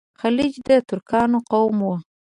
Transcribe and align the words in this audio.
خلج 0.19 0.51
د 0.67 0.69
ترکانو 0.89 1.39
قوم 1.51 1.77
وو. 1.85 1.95